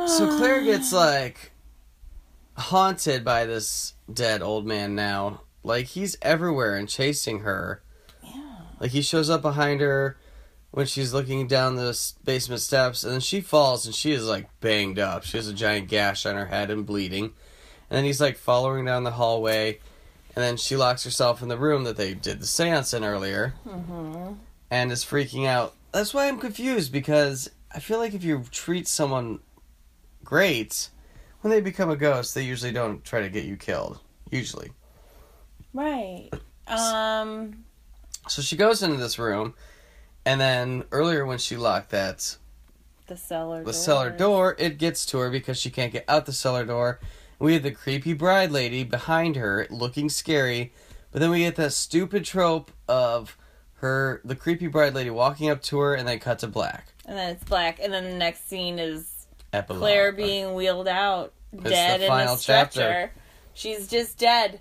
[0.05, 1.51] So Claire gets like
[2.55, 5.41] haunted by this dead old man now.
[5.63, 7.81] Like he's everywhere and chasing her.
[8.23, 8.41] Yeah.
[8.79, 10.17] Like he shows up behind her
[10.71, 14.47] when she's looking down the basement steps, and then she falls and she is like
[14.59, 15.23] banged up.
[15.23, 17.33] She has a giant gash on her head and bleeding.
[17.89, 19.79] And then he's like following down the hallway,
[20.35, 23.55] and then she locks herself in the room that they did the seance in earlier,
[23.63, 24.33] hmm
[24.69, 25.73] and is freaking out.
[25.93, 29.39] That's why I'm confused because I feel like if you treat someone
[30.27, 30.89] great,
[31.39, 33.99] when they become a ghost, they usually don't try to get you killed.
[34.29, 34.71] Usually.
[35.73, 36.29] right.
[36.67, 37.63] Um.
[38.27, 39.53] So she goes into this room,
[40.25, 42.35] and then earlier when she locked that
[43.07, 43.63] The cellar.
[43.63, 46.99] the cellar door, it gets to her because she can't get out the cellar door.
[47.39, 50.73] We have the creepy bride lady behind her looking scary,
[51.13, 53.37] but then we get that stupid trope of
[53.75, 56.89] her the creepy bride lady walking up to her and then cut to black.
[57.05, 59.16] And then it's black, and then the next scene is
[59.53, 59.81] Epilogue.
[59.81, 62.69] Claire being wheeled out, the dead in final a stretcher.
[62.79, 63.11] chapter.
[63.53, 64.59] She's just dead.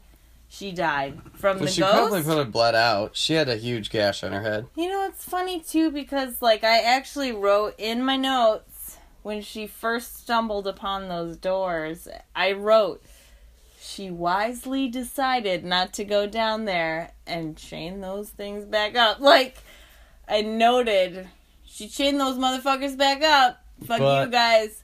[0.49, 1.92] She died from But the she ghost.
[1.94, 3.16] probably could have bled out.
[3.16, 4.66] She had a huge gash on her head.
[4.77, 9.66] You know, it's funny too because, like, I actually wrote in my notes when she
[9.66, 13.03] first stumbled upon those doors, I wrote,
[13.81, 19.18] she wisely decided not to go down there and chain those things back up.
[19.20, 19.57] Like,
[20.29, 21.29] I noted,
[21.64, 23.64] she chained those motherfuckers back up.
[23.84, 24.82] Fuck But- you guys.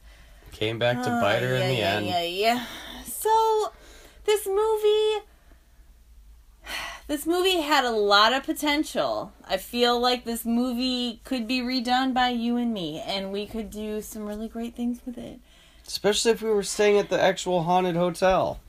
[0.52, 2.06] Came back to Oh, bite her yeah, in the yeah, end.
[2.06, 2.66] Yeah, yeah.
[3.06, 3.72] So,
[4.26, 5.24] this movie,
[7.08, 9.32] this movie had a lot of potential.
[9.48, 13.70] I feel like this movie could be redone by you and me, and we could
[13.70, 15.40] do some really great things with it.
[15.86, 18.60] Especially if we were staying at the actual haunted hotel.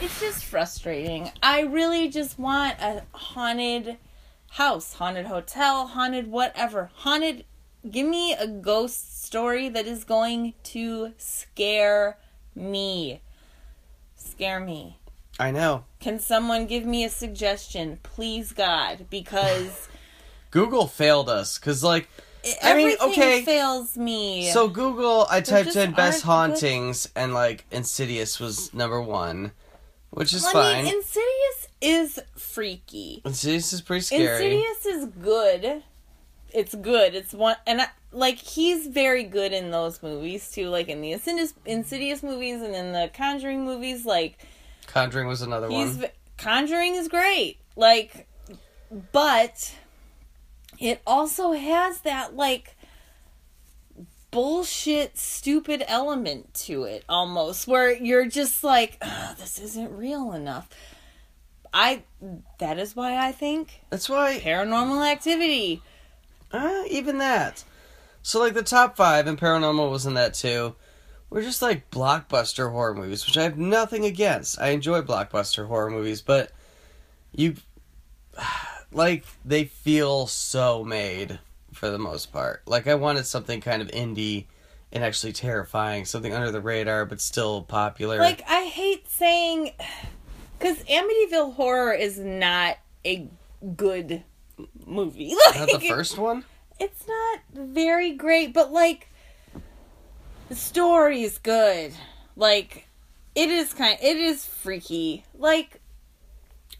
[0.00, 1.30] It's just frustrating.
[1.42, 3.98] I really just want a haunted
[4.52, 6.90] house, haunted hotel, haunted whatever.
[6.94, 7.44] Haunted.
[7.88, 12.18] Give me a ghost story that is going to scare
[12.54, 13.18] me.
[14.14, 14.98] Scare me.
[15.40, 15.84] I know.
[16.00, 19.06] Can someone give me a suggestion, please, God?
[19.08, 19.88] Because
[20.50, 22.10] Google failed us because, like,
[22.62, 24.50] I mean, everything okay, fails me.
[24.50, 29.52] So Google, I typed in best aren't good- hauntings, and like Insidious was number one,
[30.10, 30.84] which is I fine.
[30.84, 33.22] mean, Insidious is freaky.
[33.24, 34.44] Insidious is pretty scary.
[34.44, 35.82] Insidious is good.
[36.54, 37.14] It's good.
[37.14, 40.68] It's one, and I, like he's very good in those movies too.
[40.68, 44.04] Like in the Insidious, Insidious movies and in the Conjuring movies.
[44.04, 44.38] Like
[44.86, 46.08] Conjuring was another he's one.
[46.36, 47.58] Conjuring is great.
[47.76, 48.26] Like,
[49.12, 49.74] but
[50.78, 52.76] it also has that like
[54.30, 58.98] bullshit, stupid element to it almost, where you're just like,
[59.38, 60.68] this isn't real enough.
[61.72, 62.02] I.
[62.58, 65.82] That is why I think That's why, Paranormal Activity.
[66.52, 67.64] Uh, even that.
[68.22, 70.76] So like the top five, and Paranormal was in that too.
[71.30, 74.60] We're just like blockbuster horror movies, which I have nothing against.
[74.60, 76.52] I enjoy blockbuster horror movies, but
[77.32, 77.56] you
[78.92, 81.40] like they feel so made
[81.72, 82.62] for the most part.
[82.66, 84.46] Like I wanted something kind of indie
[84.92, 88.18] and actually terrifying, something under the radar but still popular.
[88.18, 89.72] Like I hate saying,
[90.58, 93.28] because Amityville Horror is not a
[93.76, 94.22] good
[94.86, 95.34] movie.
[95.46, 96.44] Like, not the first one.
[96.80, 99.08] it's not very great, but like
[100.48, 101.92] the story is good.
[102.36, 102.86] Like
[103.34, 105.24] it is kind it is freaky.
[105.36, 105.80] Like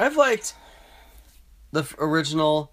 [0.00, 0.54] I've liked
[1.70, 2.72] the original,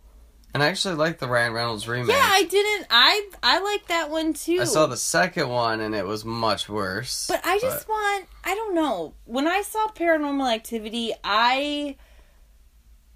[0.54, 2.16] and I actually like the Ryan Reynolds remake.
[2.16, 4.60] yeah, I didn't I I like that one too.
[4.62, 7.28] I saw the second one, and it was much worse.
[7.28, 9.14] But I just want I don't know.
[9.26, 11.96] When I saw paranormal activity, I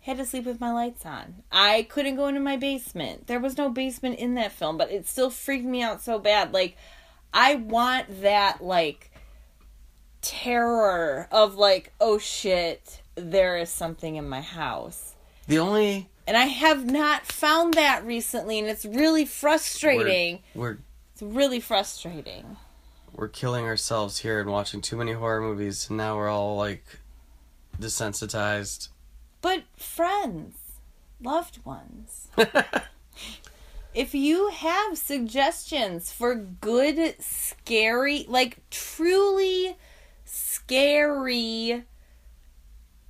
[0.04, 1.44] had to sleep with my lights on.
[1.52, 3.28] I couldn't go into my basement.
[3.28, 6.54] There was no basement in that film, but it still freaked me out so bad.
[6.54, 6.78] Like
[7.34, 9.12] I want that like
[10.22, 15.16] terror of like, oh shit, there is something in my house.
[15.48, 20.40] the only And I have not found that recently and it's really frustrating.
[20.54, 20.78] we're
[21.14, 22.58] It's really frustrating.
[23.14, 26.84] we're killing ourselves here and watching too many horror movies, and now we're all like
[27.80, 28.90] desensitized.
[29.44, 30.56] But friends,
[31.22, 32.30] loved ones,
[33.94, 39.76] if you have suggestions for good, scary, like truly
[40.24, 41.84] scary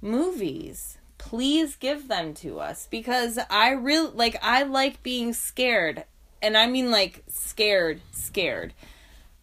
[0.02, 6.04] movies, please give them to us because I really like I like being scared.
[6.41, 8.74] And I mean like scared, scared.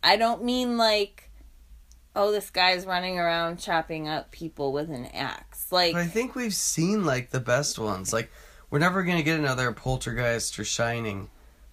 [0.02, 1.29] I don't mean like
[2.20, 5.72] oh this guy's running around chopping up people with an axe.
[5.72, 8.12] Like But I think we've seen like the best ones.
[8.12, 8.30] Like
[8.68, 11.30] we're never gonna get another Poltergeist or Shining.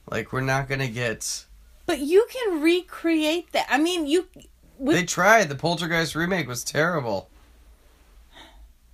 [0.10, 1.46] Like we're not gonna get.
[1.86, 3.68] But you can recreate that.
[3.70, 4.28] I mean, you.
[4.78, 5.50] With, They tried.
[5.50, 7.30] The Poltergeist remake was terrible.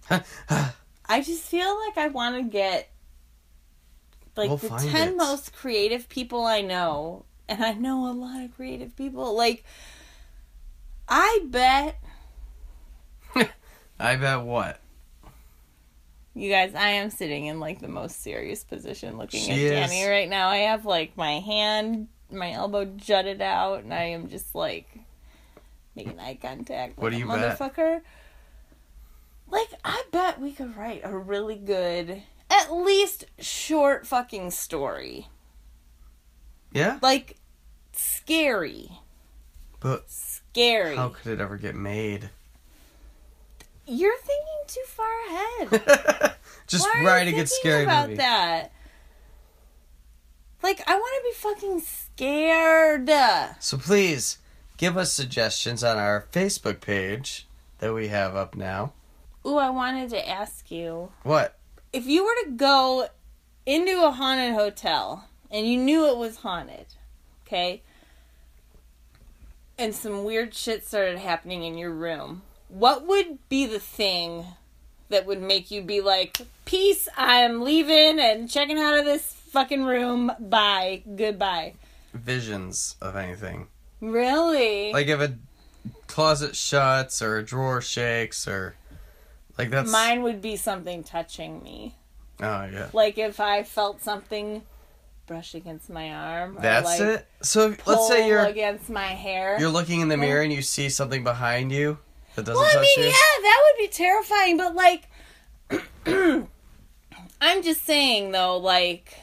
[0.09, 2.89] I just feel like I want to get
[4.35, 5.17] like We'll the ten it.
[5.17, 9.35] most creative people I know, and I know a lot of creative people.
[9.35, 9.63] Like,
[11.07, 11.97] I bet
[13.99, 14.79] I bet what?
[16.35, 19.91] you guys, I am sitting in like the most serious position, looking She at is.
[19.91, 20.49] Danny right now.
[20.49, 24.87] I have like my hand, my elbow jutted out, and I am just like
[25.95, 26.97] making eye contact.
[26.97, 27.59] What with do you bet?
[27.59, 28.01] motherfucker?
[29.51, 32.23] Like, I bet we could write a really good.
[32.49, 35.27] at least short fucking story.
[36.71, 37.35] Yeah, Like
[37.91, 38.89] scary.
[39.79, 40.05] but
[40.53, 40.95] Scary.
[40.95, 42.29] how could it ever get made?
[43.87, 46.35] You're thinking too far ahead.
[46.67, 48.17] Just Why writing thinking scary about movie.
[48.17, 48.71] that?
[50.61, 53.09] Like, I want to be fucking scared.
[53.59, 54.37] So please
[54.77, 57.47] give us suggestions on our Facebook page
[57.79, 58.93] that we have up now.
[59.45, 61.57] Ooh, I wanted to ask you What?
[61.91, 63.07] if you were to go
[63.65, 66.85] into a haunted hotel and you knew it was haunted,
[67.45, 67.81] okay,
[69.77, 74.45] and some weird shit started happening in your room, what would be the thing
[75.09, 79.83] that would make you be like, "Peace, I'm leaving and checking out of this fucking
[79.83, 80.31] room.
[80.39, 81.73] Bye, goodbye."
[82.13, 83.67] Visions of anything.
[84.01, 84.91] Really?
[84.91, 85.35] Like if a
[86.07, 88.75] closet shuts or a drawer shakes or
[89.57, 91.95] like that's Mine would be something touching me.
[92.39, 92.89] Oh yeah.
[92.93, 94.63] Like if I felt something
[95.25, 96.57] brush against my arm.
[96.59, 97.27] That's like it.
[97.41, 99.57] So if- let's say you're against my hair.
[99.59, 101.97] you're looking in the mirror and you see something behind you
[102.35, 103.11] that doesn't well, I touch mean, you.
[103.11, 104.57] yeah, that would be terrifying.
[104.57, 105.07] But like,
[107.41, 109.15] I'm just saying though, like.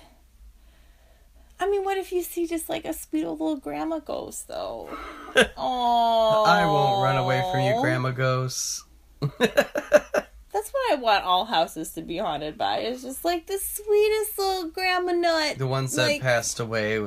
[1.62, 4.88] I mean, what if you see just like a sweet old little grandma ghost, though?
[5.59, 8.84] Oh, I won't run away from you, grandma ghosts.
[10.61, 12.80] That's what I want all houses to be haunted by.
[12.80, 15.56] It's just like the sweetest little grandma nut.
[15.56, 17.02] the ones that Like- passed away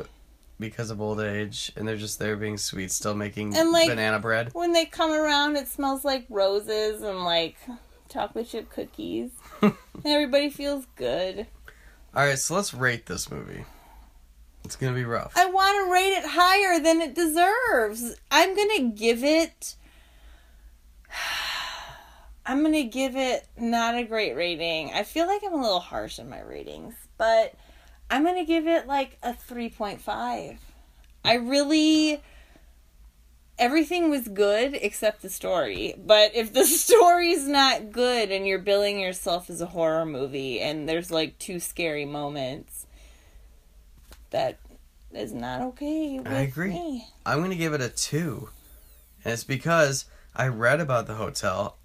[0.59, 4.17] because of old age and they're just there being sweet, still making And, like- banana
[4.17, 4.49] bread.
[4.53, 7.57] When they come around, it smells like roses and like
[8.09, 9.29] chocolate chip cookies.
[9.61, 11.45] and everybody feels good.
[12.15, 13.65] All right, so let's rate this movie.
[14.65, 15.33] It's gonna be rough.
[15.35, 18.15] I want to rate it higher than it deserves.
[18.31, 19.75] I'm going to give it.
[22.45, 24.91] I'm going to give it not a great rating.
[24.93, 27.53] I feel like I'm a little harsh in my ratings, but
[28.09, 30.57] I'm going to give it like a 3.5.
[31.25, 32.21] I really.
[33.59, 35.93] Everything was good except the story.
[35.97, 40.89] But if the story's not good and you're billing yourself as a horror movie and
[40.89, 42.87] there's like two scary moments,
[44.31, 44.57] that
[45.13, 46.71] is not okay with I agree.
[46.71, 47.07] me.
[47.25, 48.49] I'm gonna give it a two,
[49.23, 51.77] and it's because I read about the hotel,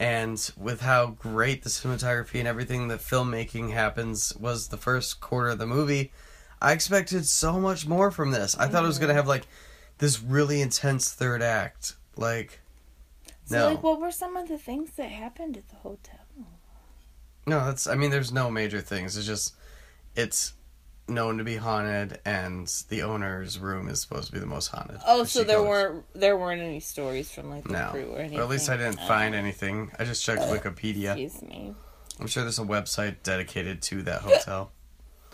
[0.00, 5.50] and with how great the cinematography and everything the filmmaking happens was the first quarter
[5.50, 6.10] of the movie.
[6.60, 8.56] I expected so much more from this.
[8.58, 9.46] I thought it was gonna have like
[9.98, 11.96] this really intense third act.
[12.16, 12.60] Like,
[13.44, 16.16] So, no, like, what were some of the things that happened at the hotel?
[17.46, 17.86] no, that's.
[17.86, 19.16] I mean, there's no major things.
[19.18, 19.54] It's just
[20.16, 20.54] it's
[21.10, 24.98] known to be haunted, and the owner's room is supposed to be the most haunted.
[25.06, 28.18] Oh, so there goes- weren't there weren't any stories from like the No, crew or
[28.20, 28.38] anything.
[28.38, 29.90] or at least I didn't Oh, find anything.
[29.98, 31.10] I just checked Wikipedia.
[31.18, 31.74] Excuse me.
[32.18, 34.72] I'm sure there's a website dedicated to that hotel.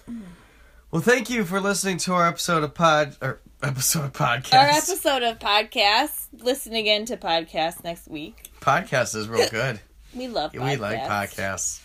[0.90, 4.54] well, thank you for listening to our episode of pod or episode of podcast.
[4.54, 6.28] Our episode of podcast.
[6.32, 8.50] Listen again to podcast next week.
[8.60, 9.80] podcast is real good.
[10.14, 10.52] We love.
[10.52, 10.64] podcasts.
[10.70, 11.80] We like podcasts.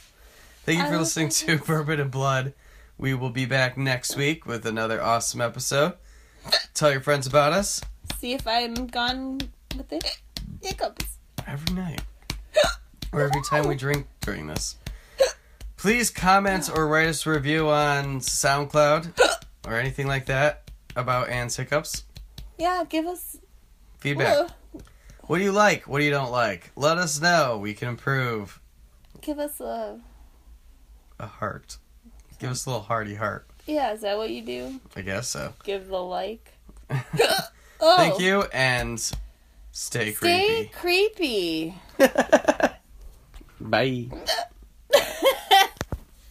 [0.64, 2.54] Thank you for listening to Bourbon and Blood.
[3.02, 5.94] We will be back next week with another awesome episode.
[6.74, 7.82] Tell your friends about us
[8.20, 9.40] See if I'm gone
[9.76, 10.02] with the
[10.62, 11.18] hiccups.
[11.48, 12.02] every night
[13.12, 14.76] or every time we drink during this.
[15.78, 19.12] Please comment or write us a review on SoundCloud
[19.68, 22.04] or anything like that about Anne's hiccups.
[22.60, 23.38] Yeah, give us.
[23.98, 24.38] Feedback.
[24.38, 24.48] uh,
[25.22, 25.88] What do you like?
[25.88, 26.72] What do you don't like?
[26.76, 27.58] Let us know.
[27.58, 28.60] We can improve.
[29.22, 30.00] give us a.
[31.20, 31.78] A heart.
[32.42, 33.46] Give us a little hearty heart.
[33.68, 34.80] Yeah, is that what you do?
[34.96, 35.54] I guess so.
[35.64, 36.58] Give the like.
[36.90, 39.00] oh, Thank you and
[39.72, 40.72] stay creepy.
[40.72, 41.76] Stay creepy.
[42.00, 42.10] creepy.
[43.62, 44.10] Bye.